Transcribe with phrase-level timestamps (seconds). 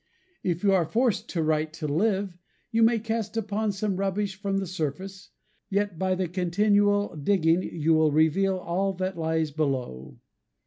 [0.41, 2.35] If you are forced to write to live,
[2.71, 5.29] you may cast up some rubbish from the surface;
[5.69, 10.17] yet by the continual digging you will reveal all that lies below.